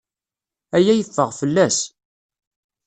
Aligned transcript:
Aya 0.75 0.93
yeffeɣ 0.95 1.29
fell-as. 1.39 1.79